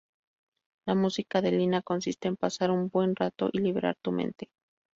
[0.87, 4.49] La música de Inna consiste en pasar un buen rato y liberar tu mente.